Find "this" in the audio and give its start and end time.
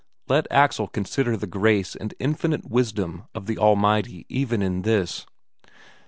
4.81-5.27